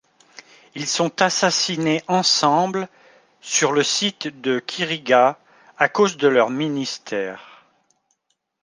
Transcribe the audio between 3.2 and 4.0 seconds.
sur le